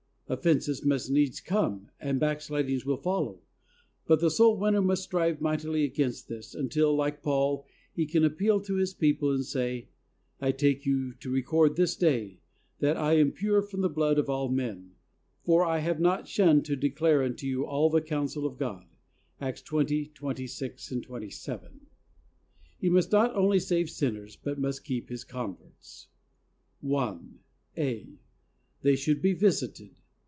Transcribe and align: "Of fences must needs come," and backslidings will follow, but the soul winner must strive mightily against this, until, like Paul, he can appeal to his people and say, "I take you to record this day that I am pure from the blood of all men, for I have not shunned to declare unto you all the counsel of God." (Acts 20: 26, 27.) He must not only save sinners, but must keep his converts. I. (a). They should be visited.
"Of 0.27 0.43
fences 0.43 0.85
must 0.85 1.11
needs 1.11 1.41
come," 1.41 1.89
and 1.99 2.17
backslidings 2.17 2.85
will 2.85 2.95
follow, 2.95 3.41
but 4.07 4.21
the 4.21 4.31
soul 4.31 4.55
winner 4.57 4.81
must 4.81 5.03
strive 5.03 5.41
mightily 5.41 5.83
against 5.83 6.29
this, 6.29 6.55
until, 6.55 6.95
like 6.95 7.21
Paul, 7.21 7.65
he 7.91 8.05
can 8.05 8.23
appeal 8.23 8.61
to 8.61 8.75
his 8.75 8.93
people 8.93 9.33
and 9.33 9.43
say, 9.43 9.89
"I 10.39 10.53
take 10.53 10.85
you 10.85 11.13
to 11.15 11.29
record 11.29 11.75
this 11.75 11.97
day 11.97 12.39
that 12.79 12.95
I 12.95 13.17
am 13.17 13.33
pure 13.33 13.61
from 13.61 13.81
the 13.81 13.89
blood 13.89 14.17
of 14.17 14.29
all 14.29 14.47
men, 14.47 14.91
for 15.43 15.65
I 15.65 15.79
have 15.79 15.99
not 15.99 16.29
shunned 16.29 16.63
to 16.63 16.77
declare 16.77 17.21
unto 17.23 17.45
you 17.45 17.65
all 17.65 17.89
the 17.89 17.99
counsel 17.99 18.45
of 18.45 18.57
God." 18.57 18.85
(Acts 19.41 19.61
20: 19.61 20.11
26, 20.15 20.93
27.) 21.01 21.87
He 22.77 22.87
must 22.89 23.11
not 23.11 23.35
only 23.35 23.59
save 23.59 23.89
sinners, 23.89 24.37
but 24.41 24.57
must 24.57 24.85
keep 24.85 25.09
his 25.09 25.25
converts. 25.25 26.07
I. 26.89 27.17
(a). 27.77 28.07
They 28.81 28.95
should 28.95 29.21
be 29.21 29.33
visited. 29.33 29.97